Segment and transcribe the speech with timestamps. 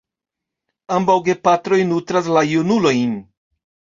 [0.95, 3.13] Ambaŭ gepatroj nutras la junulojn.